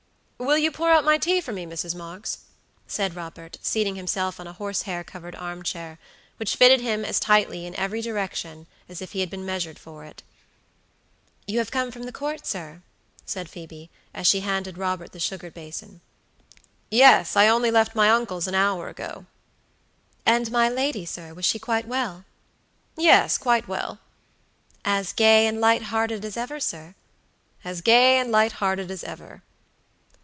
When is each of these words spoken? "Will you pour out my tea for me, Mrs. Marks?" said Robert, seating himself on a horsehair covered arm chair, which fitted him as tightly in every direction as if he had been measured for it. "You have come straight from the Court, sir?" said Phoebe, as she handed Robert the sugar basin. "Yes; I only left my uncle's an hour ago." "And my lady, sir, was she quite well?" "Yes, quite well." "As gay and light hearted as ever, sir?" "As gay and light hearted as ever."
"Will 0.41 0.57
you 0.57 0.71
pour 0.71 0.89
out 0.89 1.05
my 1.05 1.19
tea 1.19 1.39
for 1.39 1.53
me, 1.53 1.67
Mrs. 1.67 1.93
Marks?" 1.93 2.39
said 2.87 3.15
Robert, 3.15 3.59
seating 3.61 3.95
himself 3.95 4.39
on 4.39 4.47
a 4.47 4.53
horsehair 4.53 5.03
covered 5.03 5.35
arm 5.35 5.61
chair, 5.61 5.99
which 6.37 6.55
fitted 6.55 6.81
him 6.81 7.05
as 7.05 7.19
tightly 7.19 7.67
in 7.67 7.75
every 7.75 8.01
direction 8.01 8.65
as 8.89 9.03
if 9.03 9.11
he 9.11 9.19
had 9.19 9.29
been 9.29 9.45
measured 9.45 9.77
for 9.77 10.03
it. 10.03 10.23
"You 11.45 11.59
have 11.59 11.69
come 11.69 11.91
straight 11.91 11.93
from 11.93 12.03
the 12.07 12.11
Court, 12.11 12.47
sir?" 12.47 12.81
said 13.23 13.49
Phoebe, 13.51 13.91
as 14.15 14.25
she 14.25 14.39
handed 14.39 14.79
Robert 14.79 15.11
the 15.11 15.19
sugar 15.19 15.51
basin. 15.51 16.01
"Yes; 16.89 17.35
I 17.35 17.47
only 17.47 17.69
left 17.69 17.93
my 17.93 18.09
uncle's 18.09 18.47
an 18.47 18.55
hour 18.55 18.89
ago." 18.89 19.27
"And 20.25 20.51
my 20.51 20.69
lady, 20.69 21.05
sir, 21.05 21.35
was 21.35 21.45
she 21.45 21.59
quite 21.59 21.87
well?" 21.87 22.25
"Yes, 22.97 23.37
quite 23.37 23.67
well." 23.67 23.99
"As 24.83 25.13
gay 25.13 25.45
and 25.45 25.61
light 25.61 25.83
hearted 25.83 26.25
as 26.25 26.35
ever, 26.35 26.59
sir?" 26.59 26.95
"As 27.63 27.81
gay 27.81 28.17
and 28.17 28.31
light 28.31 28.53
hearted 28.53 28.89
as 28.89 29.03
ever." 29.03 29.43